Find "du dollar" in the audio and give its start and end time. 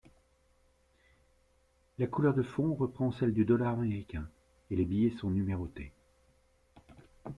3.35-3.73